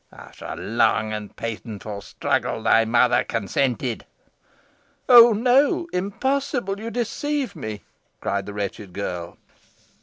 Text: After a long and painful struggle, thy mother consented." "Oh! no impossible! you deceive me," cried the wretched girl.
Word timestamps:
After 0.11 0.45
a 0.45 0.55
long 0.55 1.13
and 1.13 1.35
painful 1.35 2.01
struggle, 2.01 2.63
thy 2.63 2.85
mother 2.85 3.23
consented." 3.23 4.03
"Oh! 5.07 5.31
no 5.31 5.85
impossible! 5.93 6.79
you 6.79 6.89
deceive 6.89 7.55
me," 7.55 7.83
cried 8.19 8.47
the 8.47 8.53
wretched 8.55 8.93
girl. 8.93 9.37